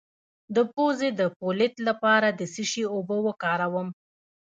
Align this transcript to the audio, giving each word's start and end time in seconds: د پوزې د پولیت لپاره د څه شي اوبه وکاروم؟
د 0.55 0.57
پوزې 0.73 1.09
د 1.19 1.21
پولیت 1.39 1.75
لپاره 1.87 2.27
د 2.31 2.41
څه 2.53 2.63
شي 2.71 2.83
اوبه 2.95 3.17
وکاروم؟ 3.27 3.87